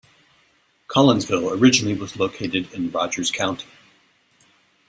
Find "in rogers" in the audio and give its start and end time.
2.73-3.29